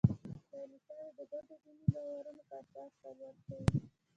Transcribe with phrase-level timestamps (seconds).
[0.51, 3.67] کلیساوې د ګډو دیني باورونو په اساس فعالیت کوي.